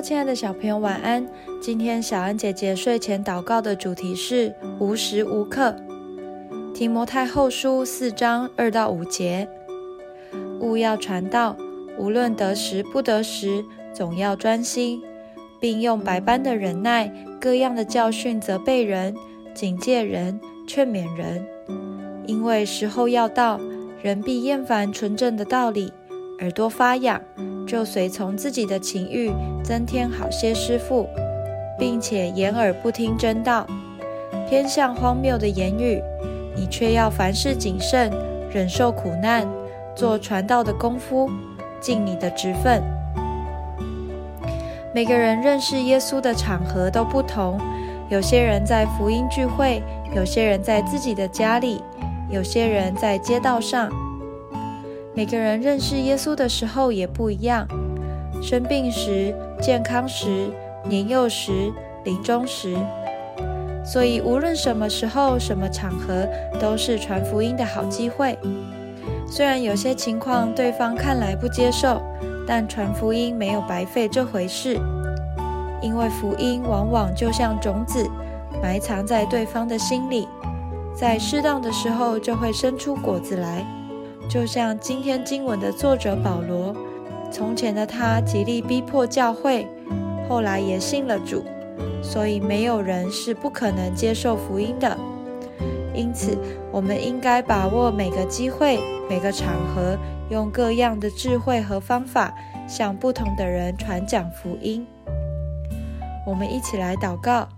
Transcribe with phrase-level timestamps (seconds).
[0.00, 1.26] 亲爱的小朋友，晚安。
[1.60, 5.74] 今天小安姐姐睡前祷告的主题是无时无刻。
[6.72, 9.48] 提摩太后书四章二到五节，
[10.60, 11.56] 勿要传道，
[11.98, 15.02] 无论得时不得时，总要专心，
[15.58, 19.14] 并用百般的忍耐，各样的教训责备人，
[19.52, 21.44] 警戒人，劝勉人。
[22.26, 23.60] 因为时候要到，
[24.00, 25.92] 人必厌烦纯正的道理，
[26.38, 27.20] 耳朵发痒。
[27.68, 29.30] 就随从自己的情欲，
[29.62, 31.06] 增添好些师傅，
[31.78, 33.66] 并且掩耳不听真道，
[34.48, 36.02] 偏向荒谬的言语。
[36.56, 38.10] 你却要凡事谨慎，
[38.50, 39.46] 忍受苦难，
[39.94, 41.30] 做传道的功夫，
[41.78, 42.82] 尽你的职分。
[44.94, 47.60] 每个人认识耶稣的场合都不同，
[48.08, 49.82] 有些人在福音聚会，
[50.16, 51.82] 有些人在自己的家里，
[52.30, 54.07] 有些人在街道上。
[55.18, 57.66] 每个人认识耶稣的时候也不一样，
[58.40, 60.48] 生病时、健康时、
[60.84, 61.72] 年幼时、
[62.04, 62.76] 临终时，
[63.84, 66.24] 所以无论什么时候、什么场合，
[66.60, 68.38] 都是传福音的好机会。
[69.26, 72.00] 虽然有些情况对方看来不接受，
[72.46, 74.78] 但传福音没有白费这回事，
[75.82, 78.08] 因为福音往往就像种子，
[78.62, 80.28] 埋藏在对方的心里，
[80.94, 83.66] 在适当的时候就会生出果子来。
[84.28, 86.76] 就像今天经文的作者保罗，
[87.30, 89.66] 从前的他极力逼迫教会，
[90.28, 91.42] 后来也信了主，
[92.02, 94.96] 所以没有人是不可能接受福音的。
[95.94, 96.36] 因此，
[96.70, 99.96] 我们应该把握每个机会、每个场合，
[100.28, 102.34] 用各样的智慧和方法，
[102.68, 104.86] 向不同的人传讲福音。
[106.26, 107.48] 我们一起来祷告：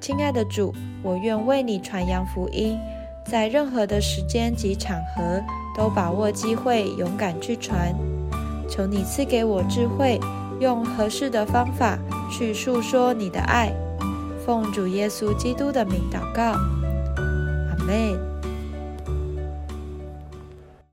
[0.00, 2.76] 亲爱的主，我愿为你传扬福音。
[3.24, 5.42] 在任何的时间及场合，
[5.76, 7.94] 都把握机会，勇敢去传。
[8.68, 10.20] 求你赐给我智慧，
[10.60, 11.98] 用合适的方法
[12.30, 13.72] 去诉说你的爱。
[14.44, 18.33] 奉主耶稣基督的名祷告，阿门。